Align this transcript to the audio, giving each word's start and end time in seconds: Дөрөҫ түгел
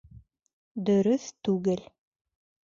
Дөрөҫ 0.87 1.29
түгел 1.49 1.87